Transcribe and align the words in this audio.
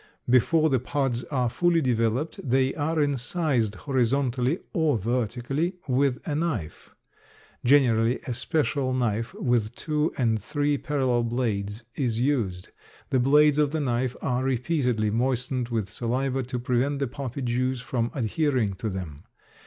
Before 0.27 0.67
the 0.71 0.79
pods 0.79 1.23
are 1.25 1.47
fully 1.47 1.79
developed 1.79 2.39
they 2.43 2.73
are 2.73 2.99
incised 2.99 3.75
horizontally 3.75 4.57
or 4.73 4.97
vertically 4.97 5.75
with 5.87 6.27
a 6.27 6.33
knife. 6.33 6.95
Generally 7.63 8.17
a 8.25 8.33
special 8.33 8.95
knife 8.95 9.35
with 9.35 9.75
two 9.75 10.11
and 10.17 10.41
three 10.41 10.79
parallel 10.79 11.25
blades 11.25 11.83
is 11.93 12.19
used. 12.19 12.69
The 13.11 13.19
blades 13.19 13.59
of 13.59 13.69
the 13.69 13.79
knife 13.79 14.15
are 14.23 14.43
repeatedly 14.43 15.11
moistened 15.11 15.69
with 15.69 15.93
saliva 15.93 16.41
to 16.41 16.57
prevent 16.57 16.97
the 16.97 17.05
poppy 17.05 17.43
juice 17.43 17.79
from 17.79 18.09
adhering 18.15 18.73
to 18.77 18.89
them. 18.89 19.25